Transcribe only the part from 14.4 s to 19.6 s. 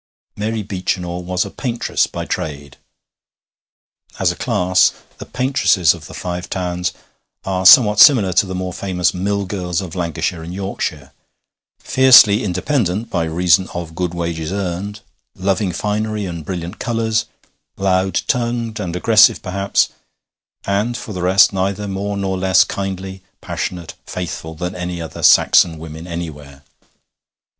earned, loving finery and brilliant colours, loud tongued and aggressive,